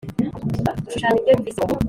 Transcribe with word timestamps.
gushushanya 0.85 1.17
ibyo 1.19 1.31
yumvise 1.33 1.59
mu 1.59 1.63
nkuru. 1.67 1.79